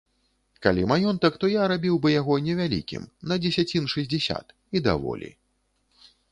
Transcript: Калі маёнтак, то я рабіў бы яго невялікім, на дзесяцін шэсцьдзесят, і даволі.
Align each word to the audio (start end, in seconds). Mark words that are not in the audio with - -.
Калі 0.65 0.85
маёнтак, 0.91 1.33
то 1.43 1.49
я 1.51 1.67
рабіў 1.73 1.99
бы 2.05 2.09
яго 2.13 2.39
невялікім, 2.47 3.03
на 3.33 3.39
дзесяцін 3.45 3.83
шэсцьдзесят, 3.95 4.47
і 4.75 4.85
даволі. 4.91 5.29